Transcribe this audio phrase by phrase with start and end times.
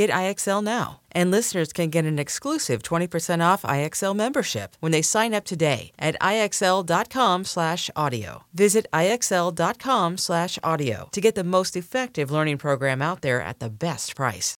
[0.00, 1.00] Get IXL now.
[1.12, 5.92] And listeners can get an exclusive 20% off IXL membership when they sign up today
[5.98, 8.44] at IXL.com/audio.
[8.54, 14.56] Visit IXL.com/audio to get the most effective learning program out there at the best price.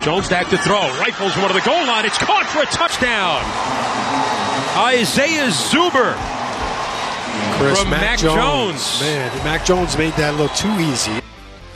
[0.00, 0.82] Jones back to throw.
[1.00, 2.06] Rifles one to the goal line.
[2.06, 3.42] It's caught for a touchdown.
[4.76, 6.37] Isaiah Zuber
[7.58, 8.36] Chris, from Mac, Mac Jones.
[8.36, 9.00] Jones.
[9.00, 11.20] Man, Mac Jones made that look too easy.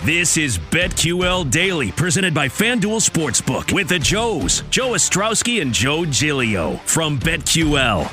[0.05, 6.05] This is BetQL Daily, presented by FanDuel Sportsbook with the Joes, Joe Ostrowski and Joe
[6.05, 8.11] Giglio from BetQL.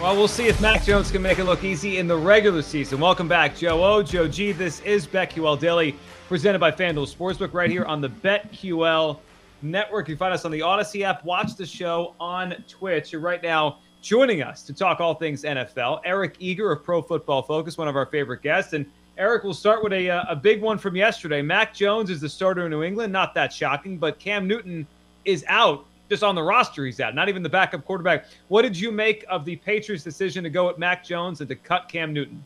[0.00, 2.98] Well, we'll see if Mac Jones can make it look easy in the regular season.
[2.98, 4.50] Welcome back, Joe O, Joe G.
[4.50, 5.94] This is BetQL Daily,
[6.26, 9.18] presented by FanDuel Sportsbook, right here on the BetQL
[9.62, 10.08] Network.
[10.08, 11.24] You can find us on the Audacy app.
[11.24, 13.12] Watch the show on Twitch.
[13.12, 16.00] You're right now joining us to talk all things NFL.
[16.04, 18.86] Eric Eager of Pro Football Focus, one of our favorite guests, and
[19.18, 21.42] Eric, we'll start with a, uh, a big one from yesterday.
[21.42, 23.12] Mac Jones is the starter in New England.
[23.12, 24.86] Not that shocking, but Cam Newton
[25.24, 25.84] is out.
[26.08, 27.14] Just on the roster, he's out.
[27.14, 28.24] Not even the backup quarterback.
[28.48, 31.54] What did you make of the Patriots' decision to go with Mac Jones and to
[31.54, 32.42] cut Cam Newton?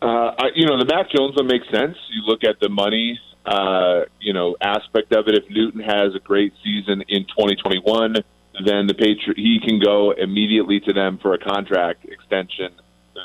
[0.00, 1.96] Uh, I, you know, the Mac Jones one makes sense.
[2.10, 5.34] You look at the money, uh, you know, aspect of it.
[5.34, 8.16] If Newton has a great season in 2021,
[8.64, 12.72] then the Patri- he can go immediately to them for a contract extension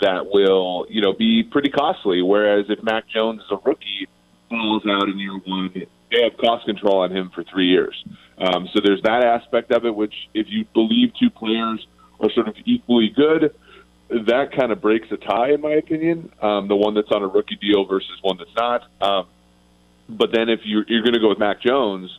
[0.02, 2.22] that will, you know, be pretty costly.
[2.22, 4.08] Whereas if Mac Jones is a rookie,
[4.50, 7.96] falls out in year one, they have cost control on him for three years.
[8.38, 11.86] Um, so there's that aspect of it, which if you believe two players
[12.20, 13.54] are sort of equally good,
[14.10, 16.32] that kind of breaks a tie, in my opinion.
[16.42, 18.84] Um, the one that's on a rookie deal versus one that's not.
[19.02, 19.28] Um,
[20.08, 22.18] but then if you're, you're going to go with Mac Jones,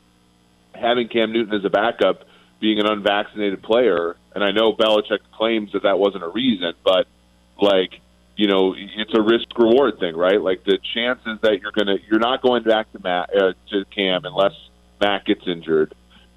[0.75, 2.25] having Cam Newton as a backup,
[2.61, 7.07] being an unvaccinated player, and I know Belichick claims that that wasn't a reason, but
[7.61, 8.01] like
[8.39, 10.41] you know, it's a risk reward thing, right?
[10.41, 14.25] Like the chances that you're gonna you're not going back to Matt uh, to Cam
[14.25, 14.53] unless
[15.01, 15.93] Matt gets injured.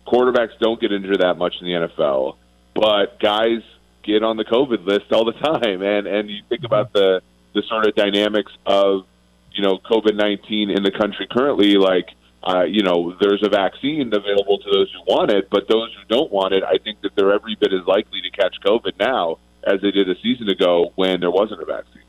[0.07, 2.37] Quarterbacks don't get injured that much in the NFL,
[2.73, 3.61] but guys
[4.03, 7.21] get on the COVID list all the time, and and you think about the
[7.53, 9.05] the sort of dynamics of
[9.53, 12.09] you know COVID nineteen in the country currently, like.
[12.44, 16.03] Uh, you know, there's a vaccine available to those who want it, but those who
[16.07, 19.38] don't want it, I think that they're every bit as likely to catch COVID now
[19.63, 22.02] as they did a season ago when there wasn't a vaccine.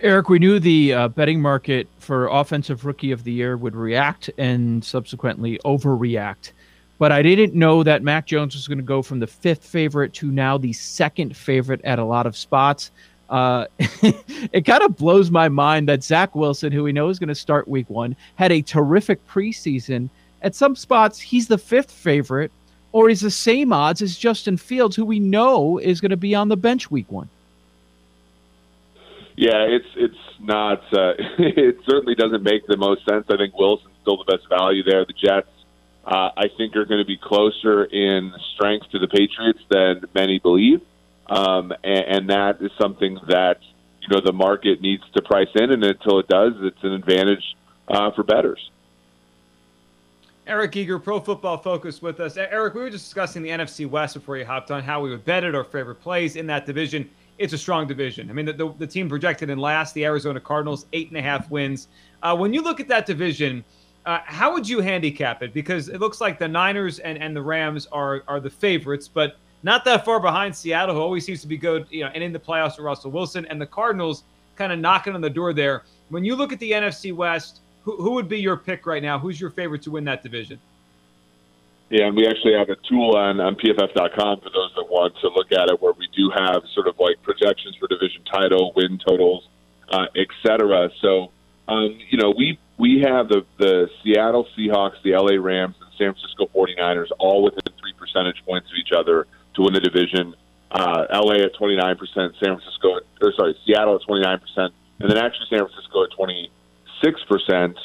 [0.00, 4.28] Eric, we knew the uh, betting market for Offensive Rookie of the Year would react
[4.36, 6.52] and subsequently overreact.
[6.98, 10.12] But I didn't know that Mac Jones was going to go from the fifth favorite
[10.14, 12.90] to now the second favorite at a lot of spots.
[13.32, 13.64] Uh,
[14.52, 17.34] it kind of blows my mind that Zach Wilson, who we know is going to
[17.34, 20.10] start week one, had a terrific preseason.
[20.42, 22.52] At some spots, he's the fifth favorite,
[22.92, 26.34] or he's the same odds as Justin Fields, who we know is going to be
[26.34, 27.30] on the bench week one.
[29.34, 30.82] Yeah, it's it's not.
[30.92, 33.24] Uh, it certainly doesn't make the most sense.
[33.30, 35.06] I think Wilson's still the best value there.
[35.06, 35.48] The Jets,
[36.04, 40.38] uh, I think, are going to be closer in strength to the Patriots than many
[40.38, 40.82] believe,
[41.26, 43.58] um, and, and that is something that
[44.00, 45.70] you know the market needs to price in.
[45.70, 47.56] And until it does, it's an advantage
[47.88, 48.70] uh, for bettors.
[50.46, 52.36] Eric Eager, Pro Football Focus, with us.
[52.36, 55.24] Eric, we were just discussing the NFC West before you hopped on, how we would
[55.24, 57.08] bet it, our favorite plays in that division.
[57.38, 58.28] It's a strong division.
[58.28, 61.22] I mean, the, the, the team projected in last, the Arizona Cardinals, eight and a
[61.22, 61.86] half wins.
[62.24, 63.64] Uh, when you look at that division,
[64.04, 65.54] uh, how would you handicap it?
[65.54, 69.36] Because it looks like the Niners and, and the Rams are are the favorites, but
[69.62, 72.32] not that far behind Seattle, who always seems to be good, you know, and in
[72.32, 74.24] the playoffs with Russell Wilson, and the Cardinals
[74.56, 75.82] kind of knocking on the door there.
[76.08, 79.18] When you look at the NFC West, who, who would be your pick right now?
[79.18, 80.58] Who's your favorite to win that division?
[81.90, 85.28] Yeah, and we actually have a tool on, on PFF.com for those that want to
[85.28, 88.98] look at it where we do have sort of like projections for division title, win
[89.06, 89.48] totals,
[89.90, 90.88] uh, et cetera.
[91.02, 91.30] So,
[91.68, 96.14] um, you know, we we have the, the Seattle Seahawks, the LA Rams, and San
[96.14, 100.34] Francisco 49ers all within three percentage points of each other to win the division.
[100.70, 104.72] Uh, LA at 29%, San Francisco, or sorry, Seattle at 29%, and
[105.10, 107.76] then actually San Francisco at 26%.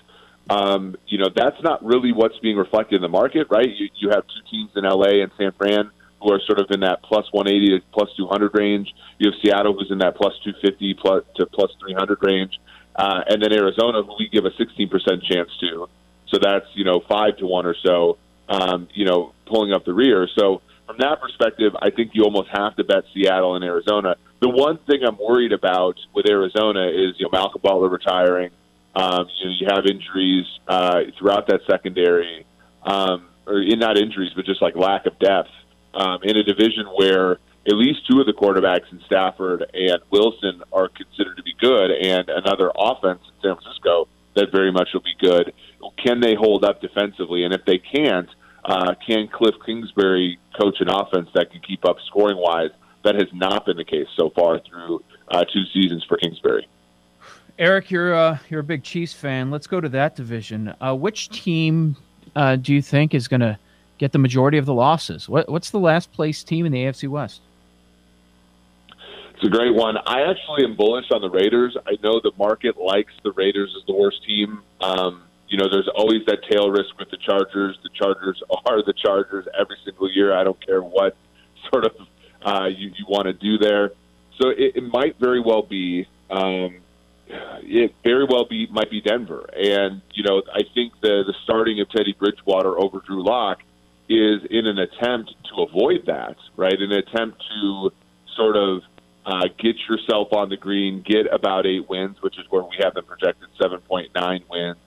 [0.50, 3.68] Um, you know, that's not really what's being reflected in the market, right?
[3.68, 5.92] You, you have two teams in LA and San Fran
[6.22, 8.94] who are sort of in that plus 180 to plus 200 range.
[9.20, 12.60] You have Seattle who's in that plus 250 plus to plus 300 range.
[12.96, 14.90] Uh, and then Arizona, who we give a 16%
[15.24, 15.88] chance to.
[16.30, 18.18] So that's, you know, five to one or so,
[18.50, 20.28] um, you know, pulling up the rear.
[20.36, 24.16] So from that perspective, I think you almost have to bet Seattle and Arizona.
[24.40, 28.52] The one thing I'm worried about with Arizona is, you know, Malcolm Butler retiring.
[28.96, 32.46] Um, you know, you have injuries uh, throughout that secondary,
[32.84, 35.50] um, or in not injuries, but just like lack of depth
[35.94, 37.34] um, in a division where
[37.68, 41.92] at least two of the quarterbacks in Stafford and Wilson are considered to be good,
[41.92, 45.54] and another offense in San Francisco that very much will be good.
[45.98, 47.44] Can they hold up defensively?
[47.44, 48.30] And if they can't,
[48.68, 52.70] uh, can Cliff Kingsbury coach an offense that can keep up scoring wise?
[53.04, 56.68] That has not been the case so far through uh, two seasons for Kingsbury.
[57.58, 59.50] Eric, you're uh, you're a big Chiefs fan.
[59.50, 60.76] Let's go to that division.
[60.82, 61.96] Uh, which team
[62.36, 63.58] uh, do you think is going to
[63.98, 65.30] get the majority of the losses?
[65.30, 67.42] What, what's the last place team in the AFC West?
[69.34, 69.98] It's a great one.
[69.98, 71.78] I actually am bullish on the Raiders.
[71.86, 74.62] I know the market likes the Raiders as the worst team.
[74.82, 77.78] Um, you know, there's always that tail risk with the Chargers.
[77.84, 80.38] The Chargers are the Chargers every single year.
[80.38, 81.16] I don't care what
[81.72, 81.92] sort of
[82.46, 83.92] uh, you, you want to do there.
[84.40, 86.08] So it, it might very well be.
[86.30, 86.82] Um,
[87.30, 91.82] it very well be might be Denver, and you know I think the the starting
[91.82, 93.60] of Teddy Bridgewater over Drew Lock
[94.08, 96.80] is in an attempt to avoid that, right?
[96.80, 97.92] An attempt to
[98.38, 98.82] sort of
[99.26, 102.94] uh, get yourself on the green, get about eight wins, which is where we have
[102.94, 104.78] them projected seven point nine wins.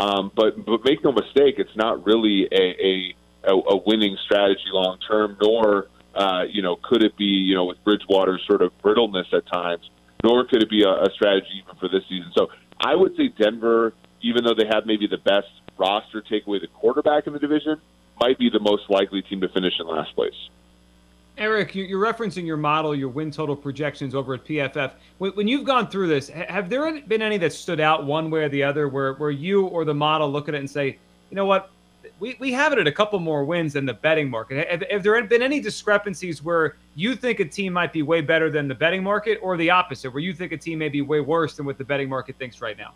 [0.00, 3.14] Um, but but make no mistake, it's not really a
[3.44, 7.64] a, a winning strategy long term, nor uh, you know could it be you know
[7.64, 9.88] with Bridgewater's sort of brittleness at times
[10.22, 12.30] nor could it be a, a strategy even for this season.
[12.34, 12.48] So
[12.78, 15.48] I would say Denver, even though they have maybe the best
[15.78, 17.80] roster, take away the quarterback in the division,
[18.20, 20.34] might be the most likely team to finish in last place.
[21.40, 24.92] Eric, you're referencing your model, your win total projections over at PFF.
[25.16, 28.50] When you've gone through this, have there been any that stood out one way or
[28.50, 30.98] the other where, where you or the model look at it and say,
[31.30, 31.70] you know what,
[32.18, 34.68] we, we have it at a couple more wins than the betting market.
[34.68, 38.50] Have, have there been any discrepancies where you think a team might be way better
[38.50, 41.20] than the betting market, or the opposite, where you think a team may be way
[41.20, 42.92] worse than what the betting market thinks right now?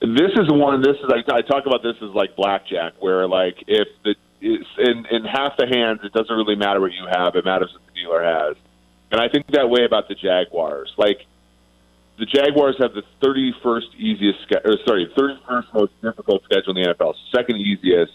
[0.00, 0.82] This is one.
[0.82, 5.06] This is I, I talk about this as like blackjack, where like if the in
[5.10, 8.00] in half the hands, it doesn't really matter what you have; it matters what the
[8.00, 8.56] dealer has.
[9.10, 10.92] And I think that way about the Jaguars.
[10.96, 11.26] Like
[12.18, 17.14] the Jaguars have the 31st easiest, or sorry, 31st most difficult schedule in the NFL.
[17.34, 18.12] Second easiest.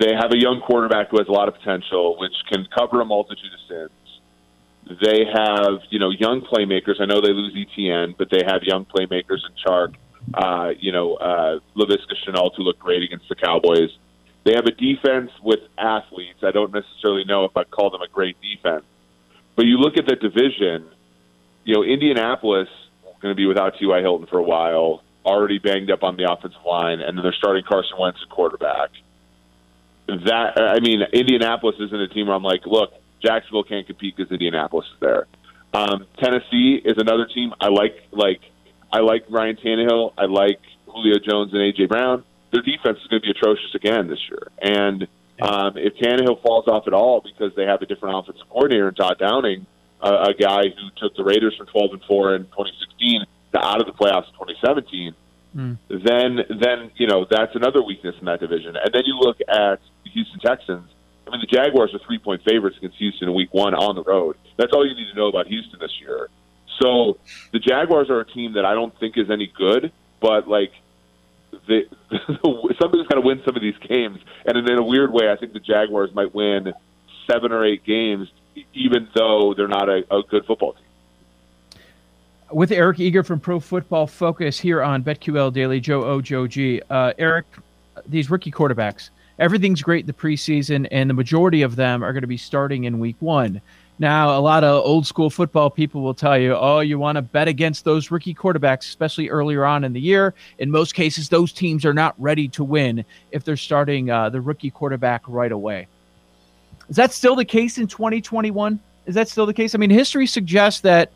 [0.00, 3.04] They have a young quarterback who has a lot of potential, which can cover a
[3.04, 5.00] multitude of sins.
[5.02, 7.00] They have, you know, young playmakers.
[7.00, 9.94] I know they lose ETN, but they have young playmakers in Chark,
[10.32, 13.90] uh, you know, uh, Laviska Shenault, who look great against the Cowboys.
[14.46, 16.38] They have a defense with athletes.
[16.42, 18.84] I don't necessarily know if I'd call them a great defense.
[19.56, 20.88] But you look at the division,
[21.64, 22.68] you know, Indianapolis–
[23.20, 24.00] going to be without T.Y.
[24.00, 27.64] Hilton for a while, already banged up on the offensive line, and then they're starting
[27.64, 28.90] Carson Wentz at quarterback.
[30.06, 34.30] That I mean, Indianapolis isn't a team where I'm like, look, Jacksonville can't compete because
[34.30, 35.26] Indianapolis is there.
[35.74, 37.96] Um, Tennessee is another team I like.
[38.12, 38.40] Like
[38.92, 40.12] I like Ryan Tannehill.
[40.16, 42.22] I like Julio Jones and AJ Brown.
[42.52, 44.48] Their defense is going to be atrocious again this year.
[44.60, 45.08] And
[45.40, 48.94] um, if Tannehill falls off at all because they have a different offensive coordinator in
[48.94, 49.66] Todd Downing,
[50.00, 53.80] a, a guy who took the Raiders from 12 and 4 in 2016 to out
[53.80, 55.14] of the playoffs in 2017,
[55.56, 55.78] mm.
[55.88, 58.76] then then you know that's another weakness in that division.
[58.76, 60.88] And then you look at the Houston Texans.
[61.26, 64.02] I mean, the Jaguars are three point favorites against Houston in Week One on the
[64.02, 64.36] road.
[64.56, 66.28] That's all you need to know about Houston this year.
[66.80, 67.18] So
[67.52, 70.72] the Jaguars are a team that I don't think is any good, but like
[71.66, 74.20] the, somebody's got to win some of these games.
[74.44, 76.72] And in a weird way, I think the Jaguars might win
[77.26, 78.28] seven or eight games
[78.74, 80.82] even though they're not a, a good football team.
[82.52, 86.80] With Eric Eager from Pro Football Focus here on BetQL Daily, Joe O, Joe G.
[86.88, 87.46] Uh, Eric,
[88.06, 92.22] these rookie quarterbacks, everything's great in the preseason, and the majority of them are going
[92.22, 93.60] to be starting in week one.
[93.98, 97.22] Now, a lot of old school football people will tell you, oh, you want to
[97.22, 100.34] bet against those rookie quarterbacks, especially earlier on in the year.
[100.58, 104.40] In most cases, those teams are not ready to win if they're starting uh, the
[104.40, 105.88] rookie quarterback right away.
[106.90, 108.78] Is that still the case in 2021?
[109.06, 109.74] Is that still the case?
[109.74, 111.10] I mean, history suggests that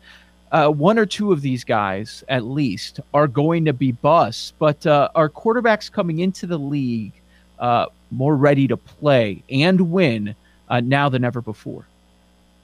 [0.51, 4.85] uh, one or two of these guys, at least, are going to be busts, but
[4.87, 7.13] uh, are quarterbacks coming into the league
[7.59, 10.35] uh, more ready to play and win
[10.67, 11.85] uh, now than ever before?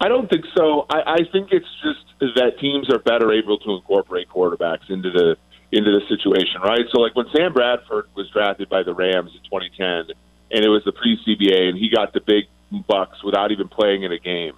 [0.00, 0.86] I don't think so.
[0.90, 5.36] I, I think it's just that teams are better able to incorporate quarterbacks into the
[5.72, 6.86] into the situation, right?
[6.92, 10.14] So, like when Sam Bradford was drafted by the Rams in 2010,
[10.50, 12.44] and it was the pre CBA, and he got the big
[12.86, 14.54] bucks without even playing in a game.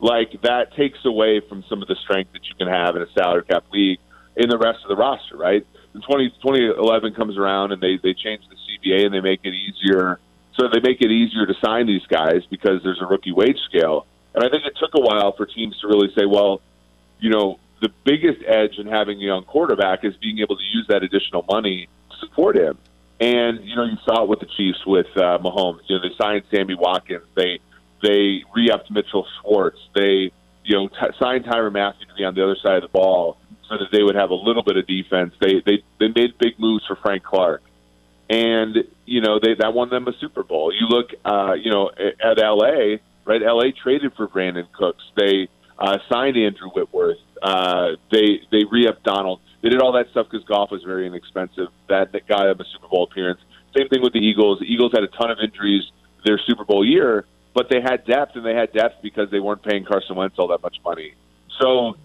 [0.00, 3.10] Like that takes away from some of the strength that you can have in a
[3.12, 3.98] salary cap league
[4.36, 5.66] in the rest of the roster, right?
[5.94, 9.54] In 20, 2011 comes around and they they change the CBA and they make it
[9.54, 10.20] easier.
[10.56, 14.06] So they make it easier to sign these guys because there's a rookie wage scale.
[14.34, 16.60] And I think it took a while for teams to really say, well,
[17.18, 20.86] you know, the biggest edge in having a young quarterback is being able to use
[20.88, 22.78] that additional money to support him.
[23.20, 25.80] And you know, you saw it with the Chiefs with uh, Mahomes.
[25.86, 27.24] You know, they signed Sammy Watkins.
[27.34, 27.58] They
[28.02, 29.78] they re-upped Mitchell Schwartz.
[29.94, 30.30] They
[30.64, 33.38] you know t- signed Tyrann Mathieu to be on the other side of the ball
[33.68, 35.34] so that they would have a little bit of defense.
[35.40, 37.62] They they they made big moves for Frank Clark,
[38.30, 40.72] and you know they that won them a Super Bowl.
[40.72, 43.42] You look, uh, you know, at LA right?
[43.42, 45.04] LA traded for Brandin Cooks.
[45.16, 47.18] They uh, signed Andrew Whitworth.
[47.40, 49.40] Uh, they they re-upped Donald.
[49.62, 51.68] They did all that stuff because Goff was very inexpensive.
[51.88, 53.40] That, that got him a Super Bowl appearance.
[53.76, 54.60] Same thing with the Eagles.
[54.60, 55.82] The Eagles had a ton of injuries
[56.24, 59.62] their Super Bowl year, but they had depth, and they had depth because they weren't
[59.62, 61.14] paying Carson Wentz all that much money.
[61.60, 61.96] So,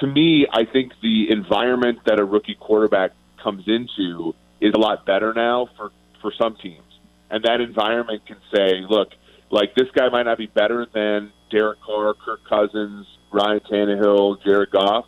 [0.00, 5.06] to me, I think the environment that a rookie quarterback comes into is a lot
[5.06, 6.82] better now for for some teams,
[7.30, 9.12] and that environment can say, look
[9.50, 14.70] like this guy might not be better than Derek Carr, Kirk Cousins, Ryan Tannehill, Jared
[14.70, 15.06] Goff,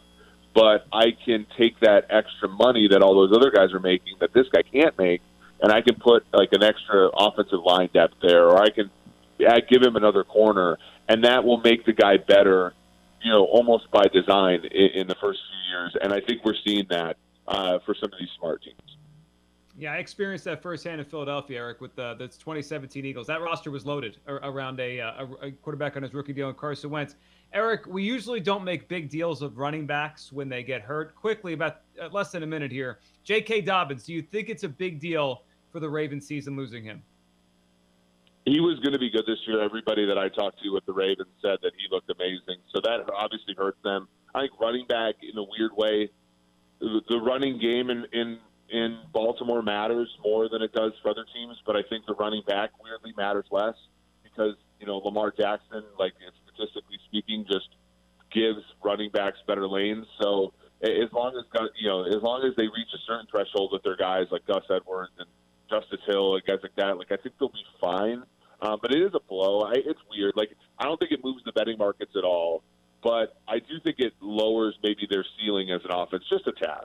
[0.54, 4.32] but I can take that extra money that all those other guys are making that
[4.32, 5.20] this guy can't make,
[5.60, 8.90] and I can put like an extra offensive line depth there, or I can
[9.40, 10.78] I give him another corner,
[11.08, 12.74] and that will make the guy better,
[13.22, 15.96] you know, almost by design in, in the first few years.
[16.00, 17.16] And I think we're seeing that
[17.46, 18.97] uh, for some of these smart teams.
[19.78, 23.28] Yeah, I experienced that firsthand in Philadelphia, Eric, with the, the 2017 Eagles.
[23.28, 26.58] That roster was loaded around a, uh, a, a quarterback on his rookie deal, and
[26.58, 27.14] Carson Wentz.
[27.52, 31.14] Eric, we usually don't make big deals of running backs when they get hurt.
[31.14, 32.98] Quickly, about uh, less than a minute here.
[33.22, 33.60] J.K.
[33.60, 37.00] Dobbins, do you think it's a big deal for the Ravens season losing him?
[38.46, 39.62] He was going to be good this year.
[39.62, 42.56] Everybody that I talked to with the Ravens said that he looked amazing.
[42.74, 44.08] So that obviously hurts them.
[44.34, 46.10] I think running back in a weird way,
[46.80, 48.38] the running game in, in
[48.70, 52.42] in Baltimore matters more than it does for other teams, but I think the running
[52.46, 53.74] back weirdly matters less
[54.22, 56.12] because you know Lamar Jackson, like
[56.44, 57.68] statistically speaking, just
[58.32, 60.06] gives running backs better lanes.
[60.20, 61.44] So as long as
[61.80, 64.64] you know, as long as they reach a certain threshold with their guys like Gus
[64.70, 65.28] Edwards and
[65.70, 68.22] Justice Hill and guys like that, like I think they'll be fine.
[68.60, 69.62] Um, but it is a blow.
[69.62, 70.34] I, it's weird.
[70.36, 72.62] Like I don't think it moves the betting markets at all,
[73.02, 76.84] but I do think it lowers maybe their ceiling as an offense just a tad.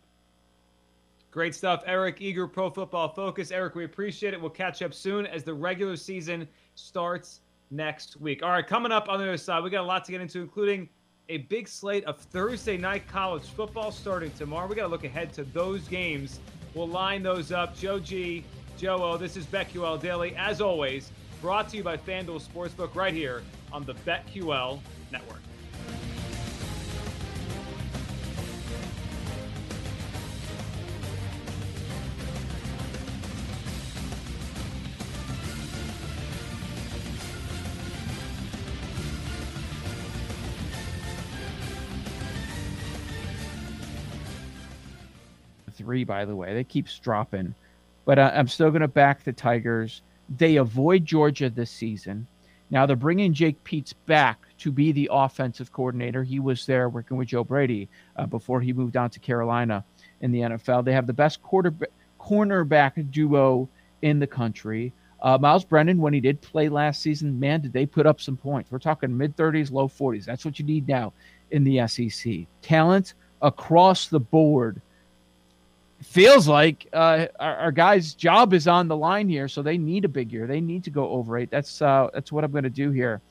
[1.34, 3.50] Great stuff, Eric Eager, Pro Football Focus.
[3.50, 4.40] Eric, we appreciate it.
[4.40, 7.40] We'll catch up soon as the regular season starts
[7.72, 8.44] next week.
[8.44, 10.42] All right, coming up on the other side, we got a lot to get into,
[10.42, 10.88] including
[11.30, 14.68] a big slate of Thursday night college football starting tomorrow.
[14.68, 16.40] We got to look ahead to those games.
[16.76, 17.76] We'll line those up.
[17.76, 18.44] Joe G,
[18.78, 20.36] Joe O, this is BetQL Daily.
[20.36, 21.12] As always,
[21.42, 24.80] brought to you by FanDuel Sportsbook right here on the BetQL
[25.12, 25.42] Network.
[45.74, 46.54] Three, by the way.
[46.54, 47.56] That keeps dropping,
[48.06, 50.02] but uh, I'm still going to back the Tigers.
[50.38, 52.28] They avoid Georgia this season.
[52.70, 56.24] Now they're bringing Jake Peetz back to be the offensive coordinator.
[56.24, 59.84] He was there working with Joe Brady uh, before he moved on to Carolina
[60.22, 60.84] in the NFL.
[60.84, 61.90] They have the best quarterback
[62.20, 63.70] cornerback duo
[64.02, 64.94] in the country.
[65.22, 68.36] Uh, Myles Brennan, when he did play last season, man, did they put up some
[68.36, 68.72] points?
[68.72, 70.26] We're talking mid 30s, low 40s.
[70.26, 71.14] That's what you need now
[71.52, 72.46] in the SEC.
[72.62, 74.82] Talent across the board
[76.06, 80.06] feels like uh, our, our, guy's job is on the line here, so they need
[80.06, 80.48] a big year.
[80.48, 81.50] They need to go over eight.
[81.50, 83.22] That's uh, that's what I'm going to do here.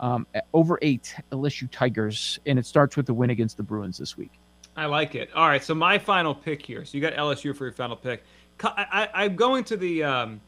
[0.00, 4.16] Um, over eight LSU Tigers, and it starts with the win against the Bruins this
[4.16, 4.32] week.
[4.76, 5.30] I like it.
[5.34, 6.84] All right, so my final pick here.
[6.84, 8.24] So you got LSU for your final pick.
[8.64, 10.40] I, am going to the um,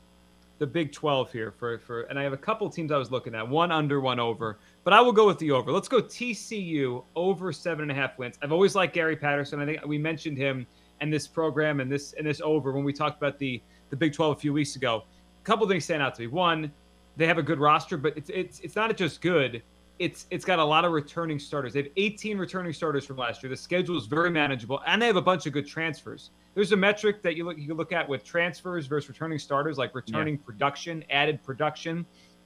[0.59, 3.35] the Big 12 here for for, and I have a couple teams I was looking
[3.35, 3.47] at.
[3.47, 4.59] One under, one over.
[4.83, 5.73] But I will go with the over.
[5.73, 8.37] Let's go TCU over seven and a half wins.
[8.43, 9.61] I've always liked Gary Patterson.
[9.61, 10.67] I think we mentioned him
[11.01, 14.13] and this program and this and this over when we talked about the the Big
[14.13, 15.05] 12 a few weeks ago.
[15.43, 16.27] A couple things stand out to me.
[16.27, 16.73] One,
[17.17, 19.63] they have a good roster, but it's it's it's not just good.
[19.99, 21.75] It's it's got a lot of returning starters.
[21.75, 23.51] They have 18 returning starters from last year.
[23.51, 26.31] The schedule is very manageable, and they have a bunch of good transfers.
[26.55, 29.95] There's a metric that you look you look at with transfers versus returning starters, like
[29.95, 30.47] returning yeah.
[30.47, 32.05] production, added production.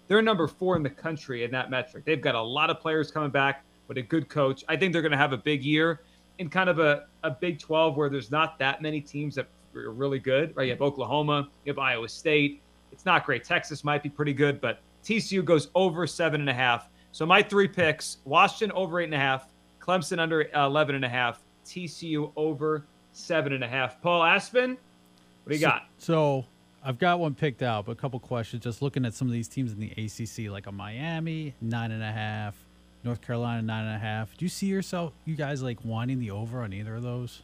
[0.08, 2.04] They're number four in the country in that metric.
[2.06, 4.64] They've got a lot of players coming back, with a good coach.
[4.68, 6.02] I think they're going to have a big year
[6.38, 9.90] in kind of a, a Big 12 where there's not that many teams that are
[9.90, 10.64] really good, right?
[10.64, 12.62] You have Oklahoma, you have Iowa State.
[12.92, 13.44] It's not great.
[13.44, 16.88] Texas might be pretty good, but TCU goes over seven and a half.
[17.12, 19.48] So my three picks: Washington over eight and a half,
[19.80, 24.00] Clemson under eleven and a half, TCU over seven and a half.
[24.00, 25.82] Paul Aspen, what do you so, got?
[25.98, 26.44] So
[26.84, 28.62] I've got one picked out, but a couple questions.
[28.62, 32.02] Just looking at some of these teams in the ACC, like a Miami nine and
[32.02, 32.56] a half,
[33.04, 34.36] North Carolina nine and a half.
[34.36, 37.42] Do you see yourself, you guys, like wanting the over on either of those?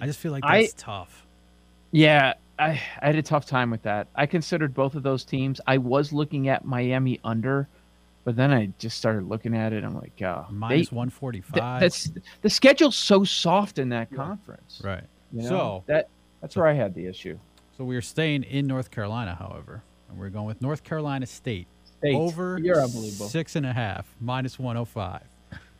[0.00, 1.26] I just feel like that's I, tough.
[1.92, 2.70] Yeah, I,
[3.00, 4.08] I had a tough time with that.
[4.14, 5.60] I considered both of those teams.
[5.66, 7.68] I was looking at Miami under,
[8.24, 9.84] but then I just started looking at it.
[9.84, 11.80] I'm like, uh, minus one forty five.
[11.80, 12.10] That's
[12.42, 14.80] the schedule's so soft in that conference.
[14.82, 15.04] Right.
[15.32, 15.48] You know?
[15.48, 16.08] So that
[16.40, 17.38] that's so, where I had the issue.
[17.76, 21.68] So we are staying in North Carolina, however, and we're going with North Carolina State
[22.06, 22.16] State.
[22.16, 23.28] Over You're unbelievable.
[23.28, 25.22] six and a half, minus 105.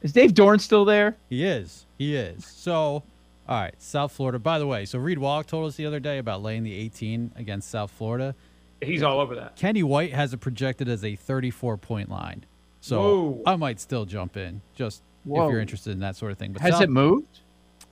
[0.02, 1.16] Is Dave Dorn still there?
[1.28, 1.86] He is.
[1.98, 2.44] He is.
[2.44, 3.02] So,
[3.48, 4.38] all right, South Florida.
[4.38, 7.32] By the way, so Reed Wallach told us the other day about laying the 18
[7.36, 8.34] against South Florida.
[8.80, 9.56] He's all over that.
[9.56, 12.44] Kenny White has it projected as a 34 point line.
[12.80, 13.42] So Whoa.
[13.46, 15.46] I might still jump in just Whoa.
[15.46, 16.52] if you're interested in that sort of thing.
[16.52, 17.40] But has South, it moved?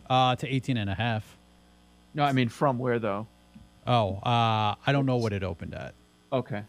[0.09, 1.37] Uh, to 18 and a half.
[2.15, 3.27] No, I mean from where though?
[3.87, 5.95] Oh, uh, I don't know what it opened at.
[6.33, 6.63] Okay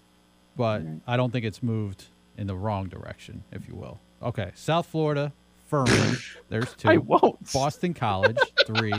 [0.55, 2.05] but I don't think it's moved
[2.37, 3.99] in the wrong direction, if you will.
[4.21, 5.33] Okay, South Florida,
[5.67, 6.17] Furman.
[6.49, 6.89] There's two.
[6.89, 7.51] I won't.
[7.53, 8.93] Boston College, three.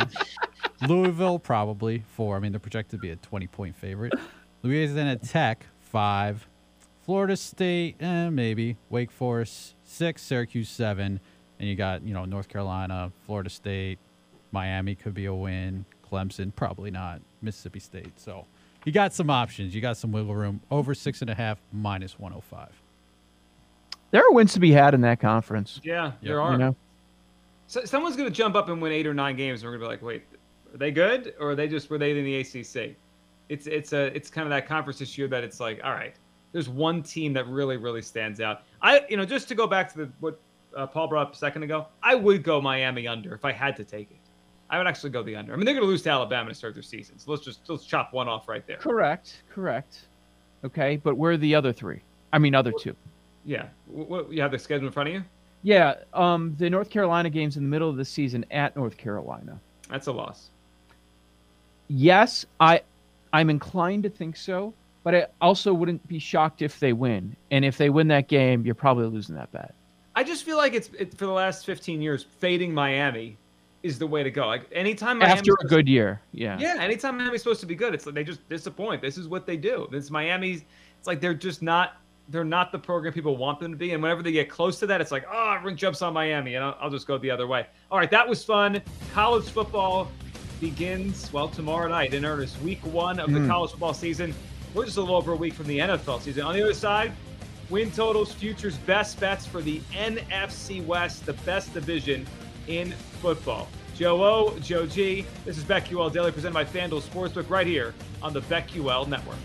[0.86, 2.36] Louisville, probably four.
[2.36, 4.12] I mean, they're projected to be a 20 point favorite.
[4.62, 6.46] Louisiana Tech, five.
[7.04, 8.76] Florida State, eh, maybe.
[8.90, 10.22] Wake Forest, six.
[10.22, 11.20] Syracuse, seven.
[11.58, 13.98] And you got, you know, North Carolina, Florida State,
[14.52, 15.86] Miami could be a win.
[16.10, 17.20] Clemson, probably not.
[17.40, 18.18] Mississippi State.
[18.20, 18.46] So
[18.86, 19.74] you got some options.
[19.74, 20.60] You got some wiggle room.
[20.70, 22.70] Over six and a half, minus 105.
[24.12, 25.80] There are wins to be had in that conference.
[25.82, 26.52] Yeah, there are.
[26.52, 26.76] You know?
[27.66, 29.80] so someone's going to jump up and win eight or nine games, and we're going
[29.80, 30.22] to be like, wait,
[30.72, 32.96] are they good, or are they just were they in the ACC?
[33.48, 36.14] It's it's a it's kind of that conference this year that it's like, all right,
[36.52, 38.62] there's one team that really really stands out.
[38.82, 40.40] I you know just to go back to the what
[40.76, 43.76] uh, Paul brought up a second ago, I would go Miami under if I had
[43.76, 44.25] to take it.
[44.68, 45.52] I would actually go the under.
[45.52, 47.60] I mean, they're going to lose to Alabama to start their season, so let's just
[47.68, 48.78] let's chop one off right there.
[48.78, 50.06] Correct, correct.
[50.64, 52.00] Okay, but where are the other three?
[52.32, 52.96] I mean, other two.
[53.44, 55.24] Yeah, what, you have the schedule in front of you.
[55.62, 59.60] Yeah, um, the North Carolina games in the middle of the season at North Carolina.
[59.88, 60.50] That's a loss.
[61.88, 62.82] Yes, I,
[63.32, 64.74] I'm inclined to think so,
[65.04, 67.36] but I also wouldn't be shocked if they win.
[67.50, 69.74] And if they win that game, you're probably losing that bet.
[70.16, 73.36] I just feel like it's it, for the last 15 years fading Miami
[73.82, 74.46] is the way to go.
[74.46, 76.58] Like anytime Miami's After a good year, yeah.
[76.58, 79.02] Yeah, anytime Miami's supposed to be good, it's like they just disappoint.
[79.02, 79.86] This is what they do.
[79.90, 80.62] This Miami's.
[80.98, 81.96] It's like they're just not.
[82.28, 83.92] They're not the program people want them to be.
[83.92, 86.64] And whenever they get close to that, it's like, oh, everyone jumps on Miami, and
[86.64, 87.66] I'll, I'll just go the other way.
[87.88, 88.82] All right, that was fun.
[89.14, 90.10] College football
[90.60, 92.60] begins well tomorrow night in earnest.
[92.62, 93.46] Week one of the Hmm.
[93.48, 94.34] college football season.
[94.74, 96.42] We're just a little over a week from the NFL season.
[96.42, 97.12] On the other side,
[97.70, 102.26] win totals, futures, best bets for the NFC West, the best division
[102.68, 103.68] in football.
[103.94, 105.24] Joe O, Joe G.
[105.44, 109.38] This is BetQL Daily presented by FanDuel Sportsbook right here on the BetQL Network.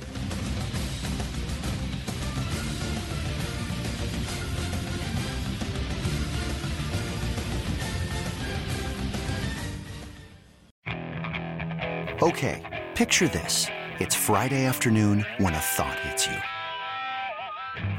[12.22, 12.62] Okay,
[12.94, 13.68] picture this.
[14.00, 16.38] It's Friday afternoon when a thought hits you.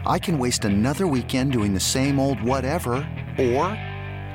[0.07, 2.95] I can waste another weekend doing the same old whatever,
[3.37, 3.77] or